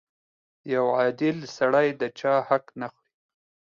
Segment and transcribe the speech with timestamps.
[0.73, 3.11] •یو عادل سړی د چا حق نه خوري.